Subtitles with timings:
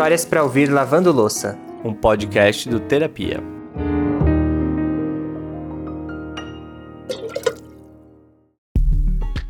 [0.00, 1.58] Histórias para ouvir lavando louça.
[1.84, 3.38] Um podcast do Terapia.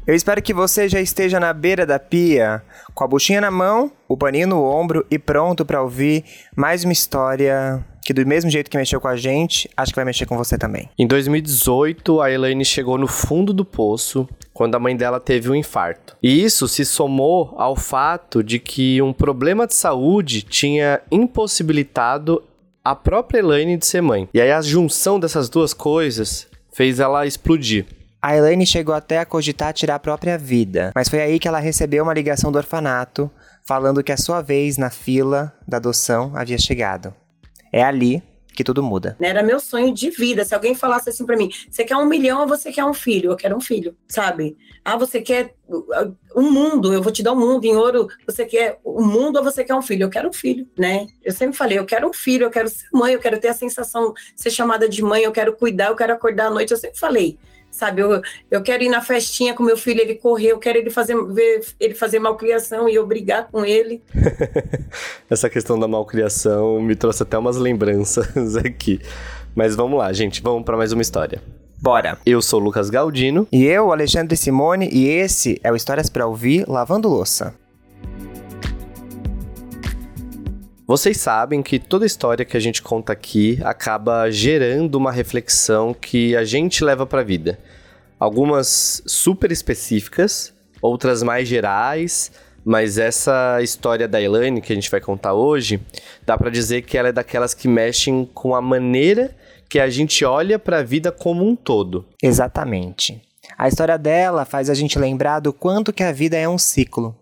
[0.05, 3.93] Eu espero que você já esteja na beira da pia, com a buchinha na mão,
[4.09, 6.25] o paninho no ombro e pronto para ouvir
[6.57, 10.05] mais uma história que do mesmo jeito que mexeu com a gente, acho que vai
[10.05, 10.89] mexer com você também.
[10.99, 15.55] Em 2018, a Elaine chegou no fundo do poço quando a mãe dela teve um
[15.55, 16.17] infarto.
[16.23, 22.43] E isso se somou ao fato de que um problema de saúde tinha impossibilitado
[22.85, 24.29] a própria Elaine de ser mãe.
[24.33, 27.87] E aí a junção dessas duas coisas fez ela explodir.
[28.23, 31.59] A Elaine chegou até a cogitar tirar a própria vida, mas foi aí que ela
[31.59, 33.31] recebeu uma ligação do orfanato
[33.65, 37.15] falando que a sua vez na fila da adoção havia chegado.
[37.73, 38.23] É ali
[38.55, 39.17] que tudo muda.
[39.21, 40.45] Era meu sonho de vida.
[40.45, 43.31] Se alguém falasse assim para mim, você quer um milhão ou você quer um filho?
[43.31, 44.57] Eu quero um filho, sabe?
[44.85, 45.55] Ah, você quer
[46.37, 48.09] um mundo, eu vou te dar um mundo em ouro.
[48.27, 50.05] Você quer um mundo ou você quer um filho?
[50.05, 51.07] Eu quero um filho, né?
[51.23, 53.55] Eu sempre falei, eu quero um filho, eu quero ser mãe, eu quero ter a
[53.55, 56.73] sensação de ser chamada de mãe, eu quero cuidar, eu quero acordar à noite.
[56.73, 57.39] Eu sempre falei
[57.71, 58.03] sabe?
[58.03, 61.17] Eu, eu quero ir na festinha com meu filho, ele correr, eu quero ele fazer,
[61.27, 64.03] ver ele fazer malcriação e eu brigar com ele.
[65.29, 69.01] Essa questão da malcriação me trouxe até umas lembranças aqui.
[69.55, 71.43] Mas vamos lá, gente, vamos para mais uma história.
[71.83, 72.19] Bora!
[72.27, 73.49] Eu sou o Lucas Galdino.
[73.51, 77.55] E eu, Alexandre Simone, e esse é o Histórias para Ouvir Lavando Louça.
[80.91, 86.35] Vocês sabem que toda história que a gente conta aqui acaba gerando uma reflexão que
[86.35, 87.61] a gente leva para a vida.
[88.19, 90.53] Algumas super específicas,
[90.83, 92.33] outras mais gerais,
[92.65, 95.81] mas essa história da Elaine que a gente vai contar hoje,
[96.27, 99.31] dá para dizer que ela é daquelas que mexem com a maneira
[99.69, 102.05] que a gente olha para a vida como um todo.
[102.21, 103.23] Exatamente.
[103.57, 107.17] A história dela faz a gente lembrar do quanto que a vida é um ciclo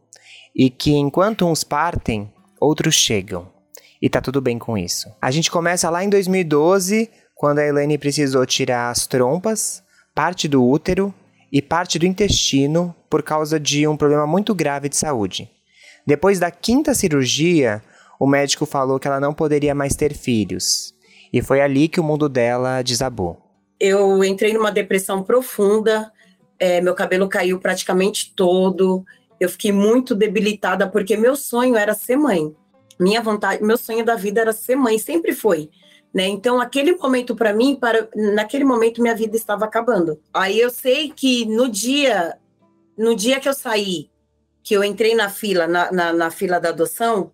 [0.56, 3.58] e que enquanto uns partem, outros chegam
[4.01, 5.09] e tá tudo bem com isso.
[5.20, 9.83] A gente começa lá em 2012, quando a Elaine precisou tirar as trompas,
[10.14, 11.13] parte do útero
[11.53, 15.51] e parte do intestino por causa de um problema muito grave de saúde.
[16.07, 17.83] Depois da quinta cirurgia,
[18.19, 20.95] o médico falou que ela não poderia mais ter filhos.
[21.33, 23.39] E foi ali que o mundo dela desabou.
[23.79, 26.11] Eu entrei numa depressão profunda,
[26.59, 29.05] é, meu cabelo caiu praticamente todo,
[29.39, 32.53] eu fiquei muito debilitada porque meu sonho era ser mãe
[32.98, 35.70] minha vontade, meu sonho da vida era ser mãe, sempre foi.
[36.13, 36.27] Né?
[36.27, 40.20] Então, aquele momento para mim, para naquele momento minha vida estava acabando.
[40.33, 42.36] Aí eu sei que no dia,
[42.97, 44.11] no dia que eu saí,
[44.63, 47.33] que eu entrei na fila, na, na, na fila da adoção,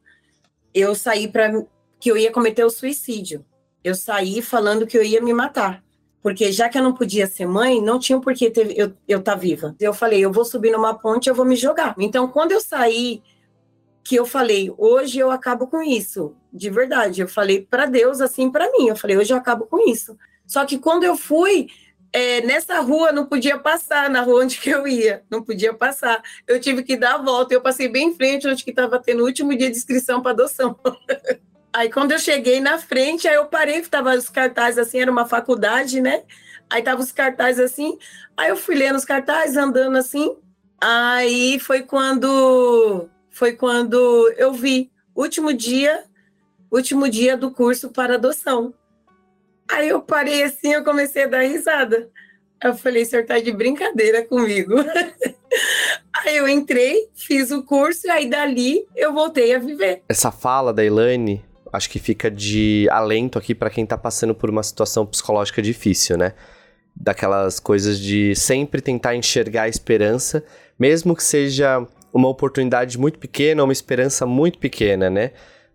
[0.73, 1.65] eu saí para
[2.01, 3.45] que eu ia cometer o suicídio.
[3.83, 5.83] Eu saí falando que eu ia me matar.
[6.23, 9.35] Porque já que eu não podia ser mãe, não tinha por que eu estar tá
[9.35, 9.77] viva.
[9.79, 11.95] Eu falei, eu vou subir numa ponte, eu vou me jogar.
[11.99, 13.23] Então, quando eu saí
[14.05, 17.23] que eu falei, hoje eu acabo com isso, de verdade.
[17.23, 20.17] Eu falei para Deus assim para mim, eu falei, hoje eu acabo com isso.
[20.47, 21.69] Só que quando eu fui
[22.13, 26.23] é, nessa rua, não podia passar na rua onde que eu ia, não podia passar.
[26.47, 27.55] Eu tive que dar a volta.
[27.55, 30.33] Eu passei bem em frente onde que estava tendo o último dia de inscrição para
[30.33, 30.79] adoção.
[31.73, 35.11] aí quando eu cheguei na frente, aí eu parei, que tava os cartazes assim, era
[35.11, 36.23] uma faculdade, né?
[36.71, 37.99] Aí tava os cartazes assim,
[38.37, 40.37] aí eu fui lendo os cartazes, andando assim.
[40.81, 46.05] Aí foi quando foi quando eu vi último dia,
[46.71, 48.73] último dia do curso para adoção.
[49.69, 52.09] Aí eu parei assim, eu comecei a dar risada.
[52.63, 54.75] Eu falei, senhor tá de brincadeira comigo.
[56.25, 60.03] aí eu entrei, fiz o curso e aí dali eu voltei a viver.
[60.09, 64.49] Essa fala da Elaine, acho que fica de alento aqui para quem tá passando por
[64.49, 66.35] uma situação psicológica difícil, né?
[66.95, 70.45] Daquelas coisas de sempre tentar enxergar a esperança,
[70.79, 71.85] mesmo que seja
[72.15, 75.33] uma oportunidade muito pequena, uma esperança muito pequena, né?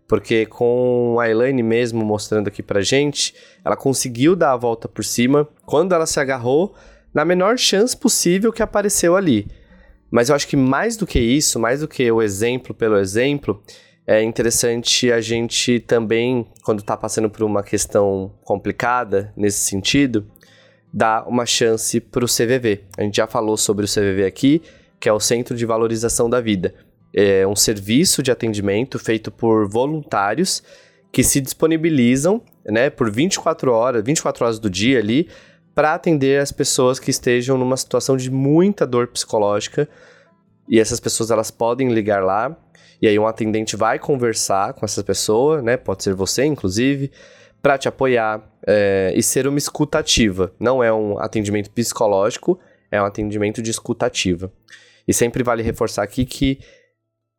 [0.08, 5.04] Porque com a Elaine mesmo mostrando aqui pra gente, ela conseguiu dar a volta por
[5.04, 6.74] cima quando ela se agarrou
[7.12, 9.46] na menor chance possível que apareceu ali.
[10.10, 13.62] Mas eu acho que mais do que isso, mais do que o exemplo pelo exemplo,
[14.06, 20.26] é interessante a gente também, quando está passando por uma questão complicada nesse sentido,
[20.92, 22.80] dar uma chance para o CVV.
[22.98, 24.62] A gente já falou sobre o CVV aqui,
[25.00, 26.74] que é o Centro de Valorização da Vida.
[27.12, 30.62] É um serviço de atendimento feito por voluntários
[31.10, 35.28] que se disponibilizam, né, por 24 horas, 24 horas do dia ali,
[35.74, 39.88] para atender as pessoas que estejam numa situação de muita dor psicológica.
[40.68, 42.56] E essas pessoas elas podem ligar lá,
[43.02, 47.10] e aí um atendente vai conversar com essa pessoa, né, pode ser você inclusive,
[47.62, 50.52] para te apoiar é, e ser uma escutativa.
[50.60, 52.60] Não é um atendimento psicológico,
[52.90, 54.52] é um atendimento de escutativa.
[55.10, 56.60] E sempre vale reforçar aqui que,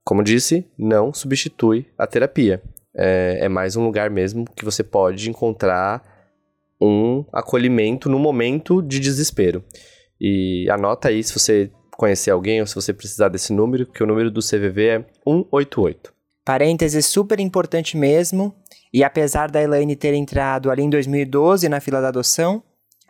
[0.03, 2.62] como disse, não substitui a terapia.
[2.94, 6.03] é, é mais um lugar mesmo que você pode encontrar
[6.81, 9.63] um acolhimento no momento de desespero.
[10.19, 14.06] E anota aí se você conhecer alguém ou se você precisar desse número, que o
[14.06, 16.12] número do CVV é 188.
[16.44, 18.53] Parênteses super importante mesmo.
[18.94, 22.62] E apesar da Elaine ter entrado ali em 2012 na fila da adoção,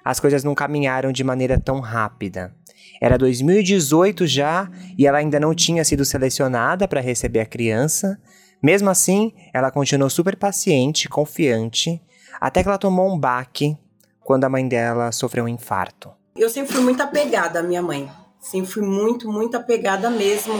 [0.06, 2.54] as coisas não caminharam de maneira tão rápida.
[3.02, 8.20] Era 2018 já e ela ainda não tinha sido selecionada para receber a criança.
[8.62, 12.02] Mesmo assim, ela continuou super paciente, confiante,
[12.40, 13.76] até que ela tomou um baque
[14.20, 16.12] quando a mãe dela sofreu um infarto.
[16.36, 18.10] Eu sempre fui muito apegada à minha mãe.
[18.40, 20.54] Sempre fui muito, muito apegada mesmo.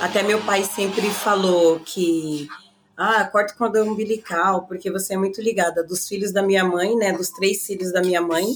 [0.00, 2.48] Até meu pai sempre falou que
[2.96, 7.12] ah, corta cordão umbilical, porque você é muito ligada dos filhos da minha mãe, né?
[7.12, 8.46] Dos três filhos da minha mãe.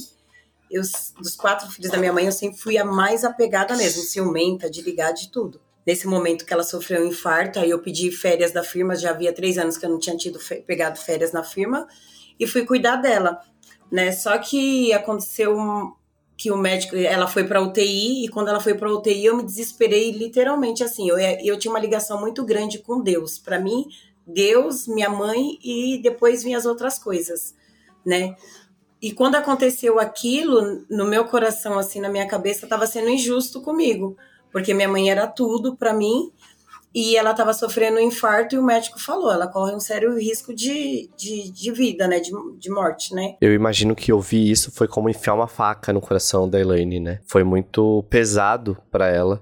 [0.71, 0.83] Eu,
[1.19, 4.83] dos quatro filhos da minha mãe, eu sempre fui a mais apegada mesmo, ciumenta, de
[4.83, 5.61] ligar de tudo.
[5.87, 9.33] Nesse momento que ela sofreu um infarto, aí eu pedi férias da firma, já havia
[9.33, 11.89] três anos que eu não tinha tido pegado férias na firma,
[12.39, 13.41] e fui cuidar dela,
[13.91, 14.13] né?
[14.13, 15.57] Só que aconteceu
[16.39, 19.43] que o médico, ela foi para UTI e quando ela foi para UTI eu me
[19.43, 21.09] desesperei literalmente assim.
[21.09, 23.39] Eu, eu tinha uma ligação muito grande com Deus.
[23.39, 23.87] Para mim,
[24.25, 27.57] Deus, minha mãe e depois vinham as outras coisas,
[28.07, 28.37] né?
[29.01, 34.17] E quando aconteceu aquilo, no meu coração assim, na minha cabeça, estava sendo injusto comigo,
[34.53, 36.33] porque minha mãe era tudo para mim
[36.95, 40.55] e ela estava sofrendo um infarto e o médico falou, ela corre um sério risco
[40.55, 43.37] de, de, de vida, né, de, de morte, né.
[43.41, 47.21] Eu imagino que ouvir isso foi como enfiar uma faca no coração da Elaine, né.
[47.27, 49.41] Foi muito pesado para ela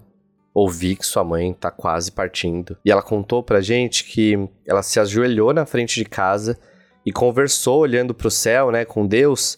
[0.52, 2.76] ouvir que sua mãe tá quase partindo.
[2.84, 6.58] E ela contou pra gente que ela se ajoelhou na frente de casa
[7.06, 9.56] e conversou olhando para o céu, né, com Deus.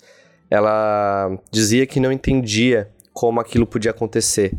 [0.51, 4.57] Ela dizia que não entendia como aquilo podia acontecer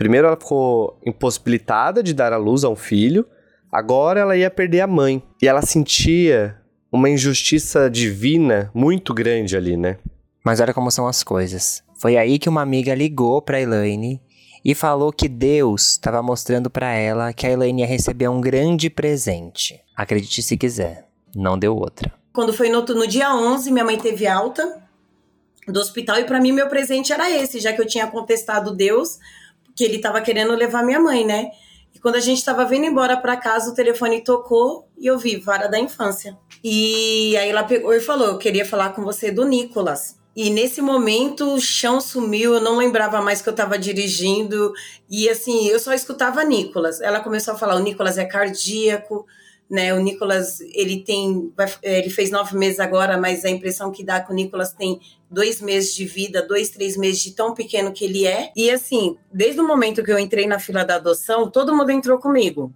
[0.00, 3.26] Primeiro ela ficou impossibilitada de dar à luz a um filho,
[3.70, 5.22] agora ela ia perder a mãe.
[5.42, 6.56] E ela sentia
[6.90, 9.98] uma injustiça divina muito grande ali, né?
[10.42, 11.82] Mas olha como são as coisas.
[12.00, 14.22] Foi aí que uma amiga ligou para Elaine
[14.64, 18.88] e falou que Deus estava mostrando para ela que a Elaine ia receber um grande
[18.88, 19.82] presente.
[19.94, 22.19] Acredite se quiser, não deu outra.
[22.32, 24.82] Quando foi no, no dia 11, minha mãe teve alta
[25.66, 29.18] do hospital e para mim meu presente era esse, já que eu tinha contestado Deus,
[29.74, 31.50] que ele estava querendo levar minha mãe, né?
[31.94, 35.36] E quando a gente estava vindo embora para casa, o telefone tocou e eu vi
[35.36, 36.38] vara da infância.
[36.62, 40.18] E aí ela pegou e falou: Eu queria falar com você do Nicolas.
[40.36, 44.72] E nesse momento o chão sumiu, eu não lembrava mais que eu estava dirigindo.
[45.10, 47.00] E assim, eu só escutava Nicolas.
[47.00, 49.26] Ela começou a falar: o Nicolas é cardíaco,
[49.70, 49.94] né?
[49.94, 51.52] O Nicolas, ele tem,
[51.82, 55.00] ele fez nove meses agora, mas a impressão que dá é que o Nicolas tem
[55.30, 58.50] dois meses de vida, dois, três meses de tão pequeno que ele é.
[58.56, 62.18] E assim, desde o momento que eu entrei na fila da adoção, todo mundo entrou
[62.18, 62.74] comigo.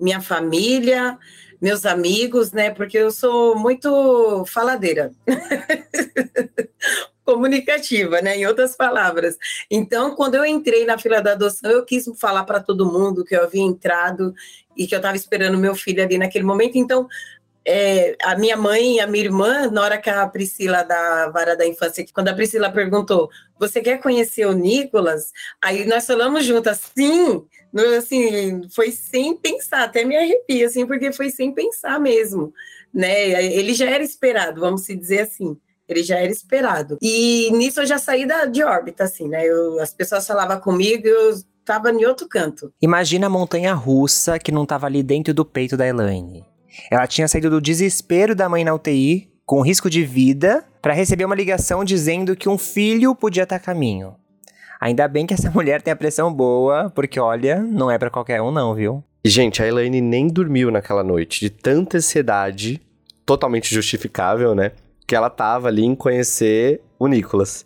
[0.00, 1.16] Minha família,
[1.62, 2.70] meus amigos, né?
[2.70, 5.12] Porque eu sou muito faladeira.
[7.24, 8.36] comunicativa, né?
[8.36, 9.36] Em outras palavras.
[9.70, 13.34] Então, quando eu entrei na fila da adoção, eu quis falar para todo mundo que
[13.34, 14.34] eu havia entrado
[14.76, 16.76] e que eu estava esperando meu filho ali naquele momento.
[16.76, 17.08] Então,
[17.66, 21.56] é, a minha mãe e a minha irmã, na hora que a Priscila da Vara
[21.56, 25.32] da Infância, quando a Priscila perguntou, você quer conhecer o Nicolas?
[25.62, 27.42] Aí nós falamos juntas, sim,
[27.96, 32.52] assim, foi sem pensar, até me arrepio, assim, porque foi sem pensar mesmo,
[32.92, 33.42] né?
[33.42, 35.58] Ele já era esperado, vamos se dizer assim.
[35.88, 36.98] Ele já era esperado.
[37.02, 39.46] E nisso eu já saí da, de órbita, assim, né?
[39.46, 42.72] Eu, as pessoas falavam comigo e eu estava em outro canto.
[42.80, 46.44] Imagina a montanha russa que não estava ali dentro do peito da Elaine.
[46.90, 51.24] Ela tinha saído do desespero da mãe na UTI, com risco de vida, para receber
[51.24, 54.14] uma ligação dizendo que um filho podia estar a caminho.
[54.80, 58.42] Ainda bem que essa mulher tem a pressão boa, porque olha, não é para qualquer
[58.42, 59.02] um não, viu?
[59.24, 62.82] E, gente, a Elaine nem dormiu naquela noite, de tanta ansiedade,
[63.24, 64.72] totalmente justificável, né?
[65.06, 67.64] Que ela tava ali em conhecer o Nicolas.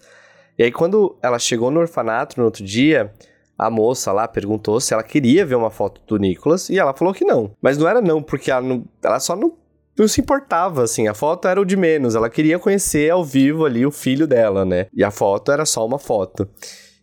[0.59, 3.13] E aí, quando ela chegou no orfanato no outro dia,
[3.57, 7.15] a moça lá perguntou se ela queria ver uma foto do Nicolas e ela falou
[7.15, 7.51] que não.
[7.61, 9.53] Mas não era não, porque ela, não, ela só não,
[9.97, 11.09] não se importava, assim.
[11.09, 12.15] A foto era o de menos.
[12.15, 14.87] Ela queria conhecer ao vivo ali o filho dela, né?
[14.93, 16.49] E a foto era só uma foto.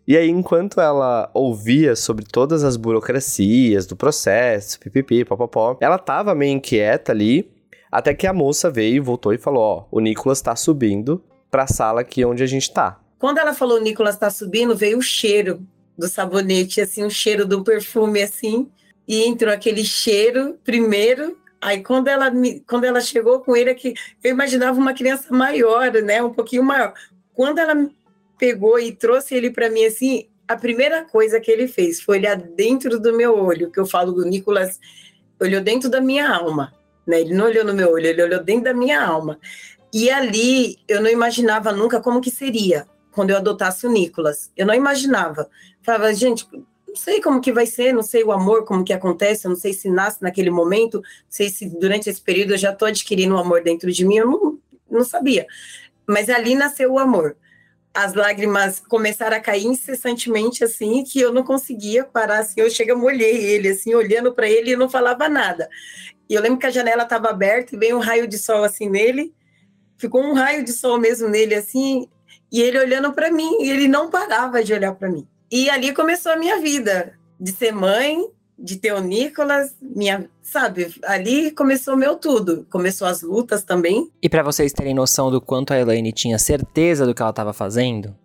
[0.08, 6.36] E aí, enquanto ela ouvia sobre todas as burocracias do processo, pipipi, papapó, ela tava
[6.36, 7.51] meio inquieta ali,
[7.96, 12.02] até que a moça veio, voltou e falou: Ó, o Nicolas tá subindo pra sala
[12.02, 13.00] aqui onde a gente tá.
[13.18, 15.66] Quando ela falou o Nicolas tá subindo, veio o cheiro
[15.98, 18.70] do sabonete, assim, o cheiro do perfume, assim.
[19.08, 21.38] E entrou aquele cheiro primeiro.
[21.62, 22.30] Aí quando ela,
[22.68, 26.22] quando ela chegou com ele, é que eu imaginava uma criança maior, né?
[26.22, 26.94] Um pouquinho maior.
[27.34, 27.90] Quando ela
[28.38, 32.36] pegou e trouxe ele para mim, assim, a primeira coisa que ele fez foi olhar
[32.36, 34.82] dentro do meu olho, que eu falo do Nicolas,
[35.40, 36.74] olhou dentro da minha alma
[37.06, 37.22] né?
[37.22, 39.40] Ele não olhou no meu olho, ele olhou dentro da minha alma.
[39.94, 44.52] E ali eu não imaginava nunca como que seria quando eu adotasse o Nicolas.
[44.58, 45.50] Eu não imaginava.
[45.82, 46.46] Falava, gente,
[46.96, 49.58] não sei como que vai ser, não sei o amor, como que acontece, eu não
[49.58, 53.36] sei se nasce naquele momento, não sei se durante esse período eu já estou adquirindo
[53.36, 54.60] um amor dentro de mim, eu não,
[54.90, 55.46] não sabia.
[56.08, 57.36] Mas ali nasceu o amor.
[57.94, 62.96] As lágrimas começaram a cair incessantemente, assim, que eu não conseguia parar, assim, eu chega,
[62.96, 65.70] molhei ele, assim, olhando para ele e não falava nada.
[66.29, 68.89] E eu lembro que a janela estava aberta e veio um raio de sol, assim,
[68.89, 69.34] nele,
[69.98, 72.08] ficou um raio de sol mesmo nele, assim,
[72.51, 75.27] e ele olhando para mim, e ele não parava de olhar para mim.
[75.51, 78.20] E ali começou a minha vida, de ser mãe,
[78.58, 82.65] de ter o Nicolas, minha, sabe, ali começou meu tudo.
[82.72, 84.10] Começou as lutas também.
[84.22, 87.53] E para vocês terem noção do quanto a Elaine tinha certeza do que ela estava
[87.53, 88.15] fazendo,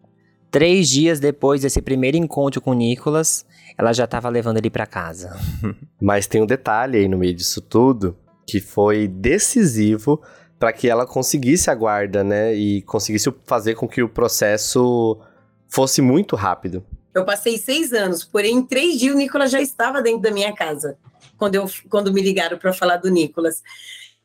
[0.50, 3.44] três dias depois desse primeiro encontro com o Nicolas,
[3.78, 5.36] ela já estava levando ele para casa.
[6.00, 8.16] Mas tem um detalhe aí no meio disso tudo
[8.46, 10.20] que foi decisivo
[10.58, 15.18] para que ela conseguisse a guarda, né, e conseguisse fazer com que o processo
[15.68, 16.84] fosse muito rápido.
[17.14, 20.52] Eu passei seis anos, porém em três dias o Nicolas já estava dentro da minha
[20.54, 20.98] casa,
[21.38, 23.62] quando, eu, quando me ligaram para falar do Nicolas.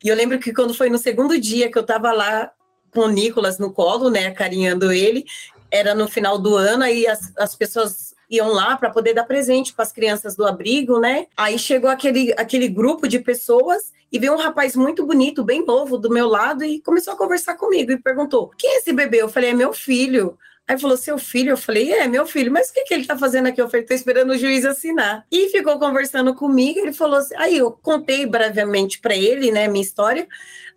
[0.04, 2.50] E eu lembro que quando foi no segundo dia que eu estava lá
[2.92, 5.24] com o Nicolas no colo, né, carinhando ele,
[5.70, 9.72] era no final do ano, aí as, as pessoas iam lá para poder dar presente
[9.72, 11.26] para as crianças do abrigo, né?
[11.36, 15.98] Aí chegou aquele, aquele grupo de pessoas e veio um rapaz muito bonito, bem novo,
[15.98, 19.22] do meu lado e começou a conversar comigo e perguntou: quem é esse bebê?
[19.22, 20.38] Eu falei: é meu filho.
[20.68, 21.50] Aí falou, seu filho?
[21.50, 23.62] Eu falei, é, meu filho, mas o que, que ele tá fazendo aqui?
[23.62, 25.24] Eu falei, tô esperando o juiz assinar.
[25.30, 29.84] E ficou conversando comigo, ele falou assim, aí eu contei brevemente para ele, né, minha
[29.84, 30.26] história.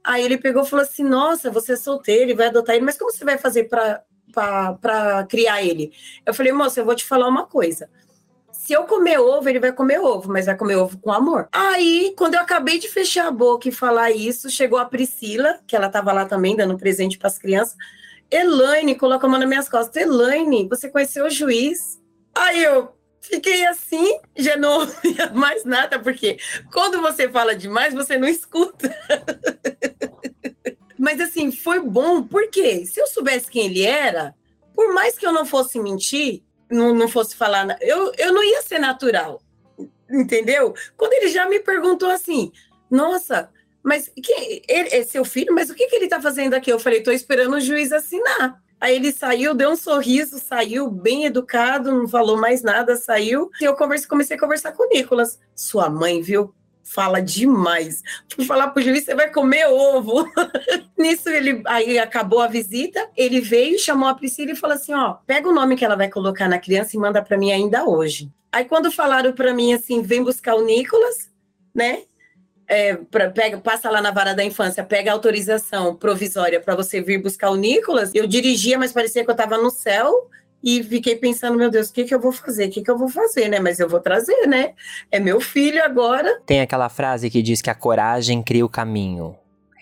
[0.04, 3.00] Aí ele pegou e falou assim, nossa, você é solteiro e vai adotar ele, mas
[3.00, 4.04] como você vai fazer para
[5.28, 5.92] criar ele?
[6.26, 7.90] Eu falei, moça, eu vou te falar uma coisa
[8.70, 11.50] se eu comer ovo, ele vai comer ovo, mas vai comer ovo com amor.
[11.52, 15.76] Aí, quando eu acabei de fechar a boca e falar isso, chegou a Priscila, que
[15.76, 17.76] ela estava lá também dando presente para as crianças.
[18.30, 20.04] Elaine, coloca a mão nas minhas costas.
[20.04, 22.00] Elaine, você conheceu o juiz?
[22.36, 26.38] Aí eu fiquei assim, já não ouvia mais nada, porque
[26.72, 28.96] quando você fala demais, você não escuta.
[31.00, 34.36] Mas assim, foi bom, porque se eu soubesse quem ele era,
[34.76, 38.62] por mais que eu não fosse mentir, não, não fosse falar, eu, eu não ia
[38.62, 39.42] ser natural,
[40.12, 40.74] entendeu?
[40.98, 42.52] Quando ele já me perguntou assim,
[42.92, 43.50] nossa,
[43.82, 45.56] mas que, ele, é seu filho?
[45.56, 46.70] Mas o que, que ele está fazendo aqui?
[46.70, 48.62] Eu falei, estou esperando o juiz assinar.
[48.82, 53.50] Aí ele saiu, deu um sorriso, saiu bem educado, não falou mais nada, saiu.
[53.62, 55.40] E eu comecei a conversar com o Nicolas.
[55.56, 56.54] Sua mãe, viu?
[56.94, 58.02] Fala demais.
[58.34, 60.26] Fui falar pro juiz, você vai comer ovo.
[60.98, 65.16] Nisso, ele aí acabou a visita, ele veio, chamou a Priscila e falou assim: ó,
[65.26, 68.32] pega o nome que ela vai colocar na criança e manda para mim ainda hoje.
[68.52, 71.30] Aí quando falaram para mim assim, vem buscar o Nicolas,
[71.74, 72.04] né?
[72.70, 77.18] é, pra, pega, passa lá na vara da infância, pega autorização provisória para você vir
[77.18, 78.14] buscar o Nicolas.
[78.14, 80.30] Eu dirigia, mas parecia que eu estava no céu
[80.64, 82.68] e fiquei pensando, meu Deus, o que, que eu vou fazer?
[82.68, 83.60] O que, que eu vou fazer, né?
[83.60, 84.74] Mas eu vou trazer, né?
[85.12, 86.42] É meu filho agora.
[86.46, 89.36] Tem aquela frase que diz que a coragem cria o caminho.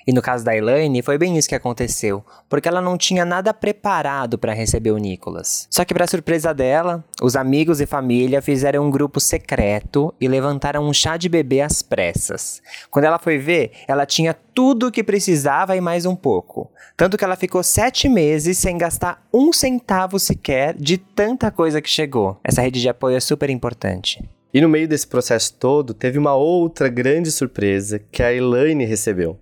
[0.07, 3.53] E no caso da Elaine, foi bem isso que aconteceu, porque ela não tinha nada
[3.53, 5.67] preparado para receber o Nicholas.
[5.69, 10.87] Só que, para surpresa dela, os amigos e família fizeram um grupo secreto e levantaram
[10.87, 12.61] um chá de bebê às pressas.
[12.89, 16.71] Quando ela foi ver, ela tinha tudo o que precisava e mais um pouco.
[16.95, 21.89] Tanto que ela ficou sete meses sem gastar um centavo sequer de tanta coisa que
[21.89, 22.39] chegou.
[22.45, 24.23] Essa rede de apoio é super importante.
[24.53, 29.37] E no meio desse processo todo, teve uma outra grande surpresa que a Elaine recebeu.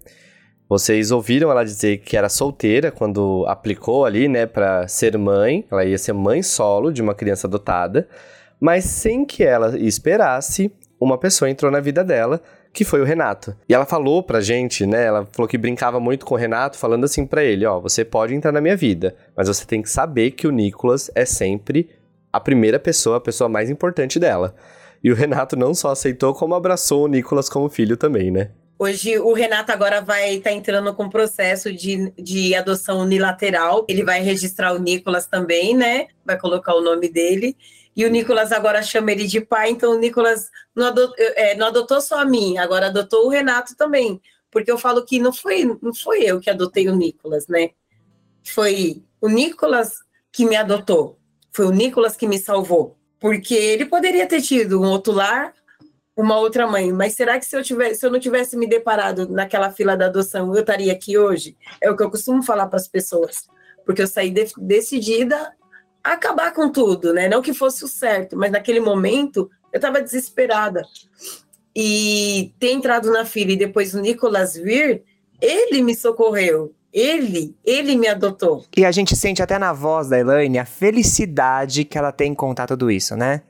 [0.67, 5.63] Vocês ouviram ela dizer que era solteira quando aplicou ali, né, para ser mãe.
[5.71, 8.07] Ela ia ser mãe solo de uma criança adotada,
[8.59, 12.41] mas sem que ela esperasse, uma pessoa entrou na vida dela,
[12.73, 13.55] que foi o Renato.
[13.69, 17.03] E ela falou pra gente, né, ela falou que brincava muito com o Renato, falando
[17.03, 20.31] assim para ele, ó, você pode entrar na minha vida, mas você tem que saber
[20.31, 21.89] que o Nicolas é sempre
[22.33, 24.55] a primeira pessoa, a pessoa mais importante dela.
[25.03, 28.49] E o Renato não só aceitou, como abraçou o Nicolas como filho também, né?
[28.77, 33.85] Hoje o Renato agora vai estar tá entrando com processo de, de adoção unilateral.
[33.87, 36.07] Ele vai registrar o Nicolas também, né?
[36.25, 37.55] Vai colocar o nome dele.
[37.95, 41.67] E o Nicolas agora chama ele de pai, então o Nicolas não adotou, é, não
[41.67, 44.21] adotou só a mim, agora adotou o Renato também.
[44.51, 47.69] Porque eu falo que não foi, não foi eu que adotei o Nicolas, né?
[48.43, 49.99] Foi o Nicolas
[50.31, 51.17] que me adotou.
[51.53, 52.97] Foi o Nicolas que me salvou.
[53.17, 55.53] Porque ele poderia ter tido um outro lar,
[56.15, 56.91] uma outra mãe.
[56.91, 60.05] Mas será que se eu, tivesse, se eu não tivesse me deparado naquela fila da
[60.05, 61.57] adoção, eu estaria aqui hoje?
[61.81, 63.47] É o que eu costumo falar para as pessoas.
[63.85, 65.53] Porque eu saí de, decidida
[66.03, 67.27] a acabar com tudo, né?
[67.27, 70.83] Não que fosse o certo, mas naquele momento eu estava desesperada.
[71.75, 75.03] e ter entrado na fila e depois o Nicolas vir,
[75.41, 76.73] ele me socorreu.
[76.93, 78.63] Ele, ele me adotou.
[78.77, 82.33] E a gente sente até na voz da Elaine a felicidade que ela tem em
[82.35, 83.41] contar tudo isso, né?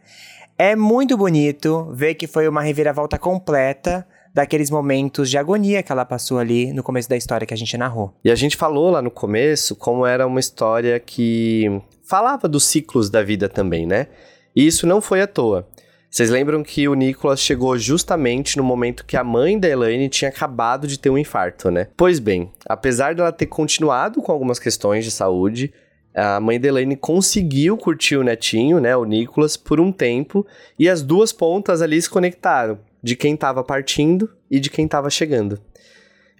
[0.57, 6.05] É muito bonito ver que foi uma reviravolta completa daqueles momentos de agonia que ela
[6.05, 8.13] passou ali no começo da história que a gente narrou.
[8.23, 13.09] E a gente falou lá no começo como era uma história que falava dos ciclos
[13.09, 14.07] da vida também, né?
[14.55, 15.67] E isso não foi à toa.
[16.09, 20.29] Vocês lembram que o Nicholas chegou justamente no momento que a mãe da Elaine tinha
[20.29, 21.89] acabado de ter um infarto, né?
[21.97, 25.73] Pois bem, apesar dela ter continuado com algumas questões de saúde,
[26.15, 30.47] a mãe da Elaine conseguiu curtir o netinho, né, o Nicholas, por um tempo,
[30.79, 35.09] e as duas pontas ali se conectaram de quem estava partindo e de quem estava
[35.09, 35.59] chegando.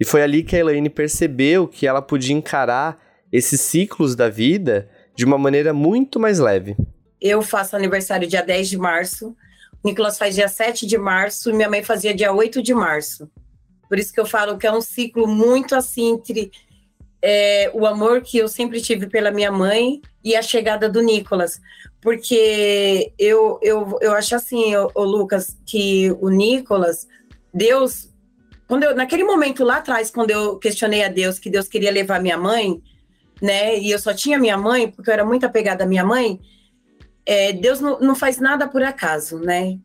[0.00, 2.98] E foi ali que a Elaine percebeu que ela podia encarar
[3.30, 6.76] esses ciclos da vida de uma maneira muito mais leve.
[7.20, 9.36] Eu faço aniversário dia 10 de março,
[9.82, 13.30] o Nicolas faz dia 7 de março e minha mãe fazia dia 8 de março.
[13.88, 16.50] Por isso que eu falo que é um ciclo muito assim entre
[17.22, 21.60] é, o amor que eu sempre tive pela minha mãe e a chegada do Nicolas
[22.06, 27.08] porque eu, eu, eu acho assim, o, Lucas, que o Nicolas,
[27.52, 28.08] Deus,
[28.68, 32.22] quando eu, naquele momento lá atrás, quando eu questionei a Deus que Deus queria levar
[32.22, 32.80] minha mãe,
[33.42, 36.38] né, e eu só tinha minha mãe, porque eu era muito apegada à minha mãe,
[37.26, 39.76] é, Deus não, não faz nada por acaso, né?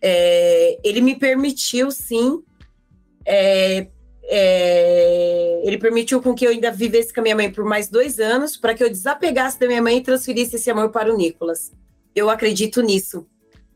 [0.00, 2.42] É, ele me permitiu, sim,
[3.26, 3.86] é,
[4.32, 8.20] é, ele permitiu com que eu ainda vivesse com a minha mãe por mais dois
[8.20, 11.72] anos, para que eu desapegasse da minha mãe e transferisse esse amor para o Nicolas.
[12.14, 13.26] Eu acredito nisso.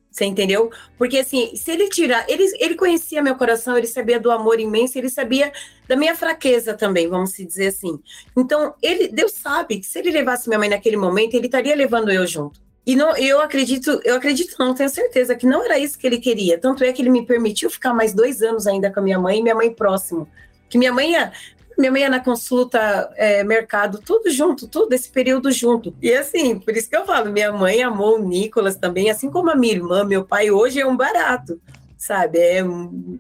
[0.09, 0.71] Você entendeu?
[0.97, 4.97] Porque assim, se ele tirar, ele, ele conhecia meu coração, ele sabia do amor imenso,
[4.97, 5.53] ele sabia
[5.89, 7.99] da minha fraqueza também, vamos dizer assim.
[8.37, 12.13] Então, ele, Deus sabe que se ele levasse minha mãe naquele momento, ele estaria levando
[12.13, 12.61] eu junto.
[12.87, 16.19] E não, eu acredito, eu acredito, não tenho certeza que não era isso que ele
[16.19, 16.59] queria.
[16.59, 19.41] Tanto é que ele me permitiu ficar mais dois anos ainda com a minha mãe
[19.41, 20.29] e minha mãe próximo.
[20.69, 21.33] Que minha mãe ia,
[21.79, 25.95] minha mãe ia na consulta, é, mercado, tudo junto, tudo esse período junto.
[26.01, 29.51] E assim, por isso que eu falo, minha mãe amou o Nicolas também, assim como
[29.51, 31.61] a minha irmã, meu pai hoje é um barato
[32.05, 32.39] sabe?
[32.39, 32.63] É,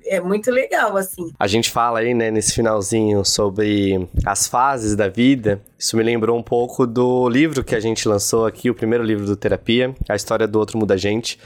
[0.05, 1.33] é muito legal, assim.
[1.39, 5.63] A gente fala aí, né, nesse finalzinho sobre as fases da vida.
[5.79, 9.25] Isso me lembrou um pouco do livro que a gente lançou aqui, o primeiro livro
[9.25, 11.39] do Terapia, A História do Outro Muda a Gente,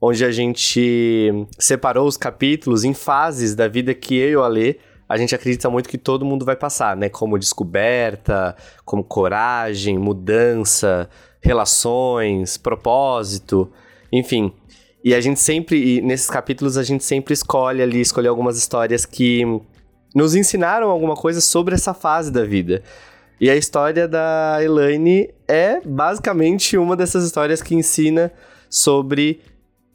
[0.00, 4.76] onde a gente separou os capítulos em fases da vida que eu e o Alê
[5.10, 7.08] a gente acredita muito que todo mundo vai passar, né?
[7.08, 11.10] Como descoberta, como coragem, mudança,
[11.42, 13.68] relações, propósito,
[14.12, 14.52] enfim.
[15.02, 19.42] E a gente sempre, nesses capítulos, a gente sempre escolhe ali, escolhe algumas histórias que
[20.14, 22.80] nos ensinaram alguma coisa sobre essa fase da vida.
[23.40, 28.30] E a história da Elaine é basicamente uma dessas histórias que ensina
[28.68, 29.40] sobre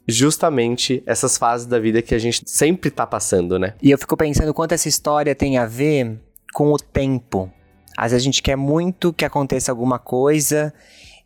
[0.06, 3.74] justamente essas fases da vida que a gente sempre tá passando, né?
[3.82, 6.18] E eu fico pensando quanto essa história tem a ver
[6.54, 7.50] com o tempo.
[7.96, 10.72] Às vezes a gente quer muito que aconteça alguma coisa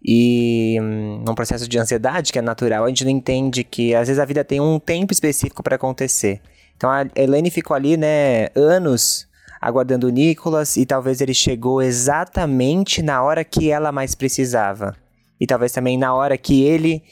[0.02, 4.08] e hum, num processo de ansiedade que é natural, a gente não entende que às
[4.08, 6.40] vezes a vida tem um tempo específico para acontecer.
[6.76, 9.28] Então a Elaine ficou ali, né, anos
[9.60, 14.96] aguardando o Nicolas e talvez ele chegou exatamente na hora que ela mais precisava.
[15.38, 17.02] E talvez também na hora que ele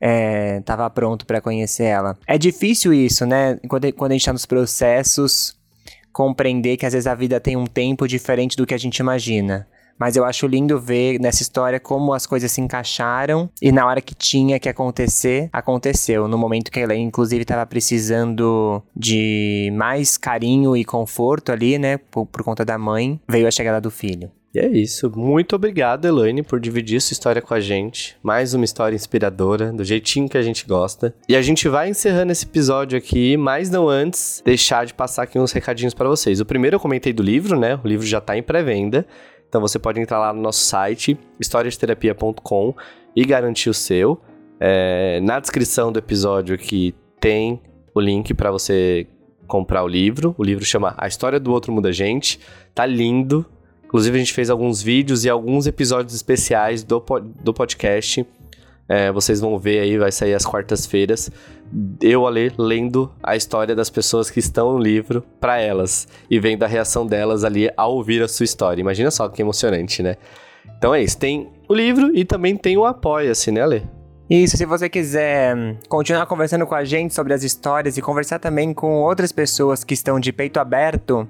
[0.00, 2.16] estava é, pronto para conhecer ela.
[2.26, 3.58] É difícil isso, né?
[3.68, 5.56] Quando, quando a gente está nos processos,
[6.12, 9.66] compreender que às vezes a vida tem um tempo diferente do que a gente imagina.
[9.98, 14.00] Mas eu acho lindo ver nessa história como as coisas se encaixaram e na hora
[14.00, 16.26] que tinha que acontecer, aconteceu.
[16.26, 22.26] No momento que ela, inclusive, estava precisando de mais carinho e conforto ali, né, por,
[22.26, 24.30] por conta da mãe, veio a chegada do filho.
[24.54, 25.10] E é isso.
[25.10, 28.16] Muito obrigado, Elaine, por dividir sua história com a gente.
[28.22, 31.12] Mais uma história inspiradora, do jeitinho que a gente gosta.
[31.28, 35.40] E a gente vai encerrando esse episódio aqui, mas não antes deixar de passar aqui
[35.40, 36.40] uns recadinhos para vocês.
[36.40, 37.80] O primeiro eu comentei do livro, né?
[37.82, 39.04] O livro já tá em pré-venda.
[39.48, 42.76] Então você pode entrar lá no nosso site, historiasterapia.com
[43.16, 44.20] e garantir o seu.
[44.60, 47.60] É, na descrição do episódio aqui tem
[47.92, 49.08] o link para você
[49.48, 50.32] comprar o livro.
[50.38, 52.38] O livro chama A História do Outro Muda Gente.
[52.72, 53.44] Tá lindo,
[53.94, 57.00] Inclusive, a gente fez alguns vídeos e alguns episódios especiais do,
[57.44, 58.26] do podcast.
[58.88, 61.30] É, vocês vão ver aí, vai sair às quartas-feiras.
[62.02, 66.64] Eu, Ale, lendo a história das pessoas que estão no livro para elas e vendo
[66.64, 68.80] a reação delas ali ao ouvir a sua história.
[68.80, 70.16] Imagina só que emocionante, né?
[70.76, 71.16] Então é isso.
[71.16, 73.86] Tem o livro e também tem o Apoia-se, né, Ale?
[74.28, 78.74] Isso, se você quiser continuar conversando com a gente sobre as histórias e conversar também
[78.74, 81.28] com outras pessoas que estão de peito aberto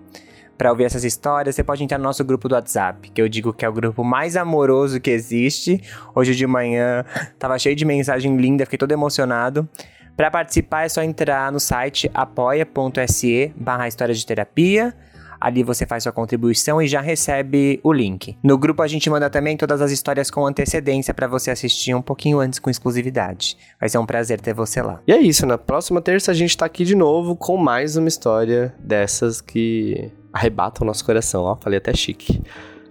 [0.56, 3.52] para ouvir essas histórias, você pode entrar no nosso grupo do WhatsApp, que eu digo
[3.52, 5.82] que é o grupo mais amoroso que existe.
[6.14, 7.04] Hoje de manhã
[7.38, 9.68] tava cheio de mensagem linda, fiquei todo emocionado.
[10.16, 14.94] Para participar é só entrar no site apoia.se barra história de terapia.
[15.40, 18.38] Ali você faz sua contribuição e já recebe o link.
[18.42, 22.00] No grupo a gente manda também todas as histórias com antecedência para você assistir um
[22.00, 23.56] pouquinho antes com exclusividade.
[23.78, 25.02] Vai ser um prazer ter você lá.
[25.06, 28.08] E é isso, na próxima terça a gente tá aqui de novo com mais uma
[28.08, 31.56] história dessas que arrebatam o nosso coração, ó.
[31.56, 32.42] Falei até chique.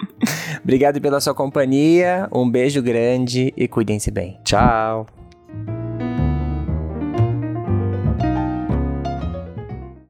[0.64, 4.40] Obrigado pela sua companhia, um beijo grande e cuidem-se bem.
[4.44, 5.06] Tchau.